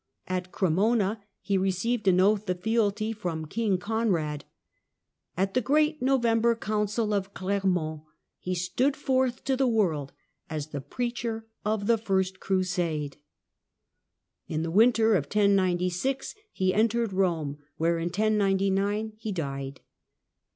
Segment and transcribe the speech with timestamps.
[0.25, 4.45] At Cremona he received an oath of fealty from King Conrad.
[5.37, 8.01] At the great November Council of Clermont
[8.39, 10.11] he stood forth to the world
[10.49, 13.21] as the preacher of tlie First Crusade (see chap.
[14.47, 14.55] x.).
[14.55, 19.81] In the winter of 1096 he entered Eome, i>eath of where in 1099 he died.